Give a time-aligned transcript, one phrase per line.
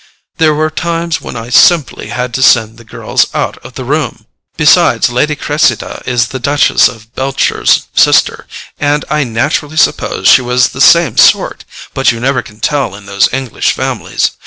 [0.39, 4.25] There were times when I simply had to send the girls out of the room.
[4.57, 8.47] Besides, Lady Cressida is the Duchess of Beltshire's sister,
[8.79, 13.05] and I naturally supposed she was the same sort; but you never can tell in
[13.05, 14.31] those English families.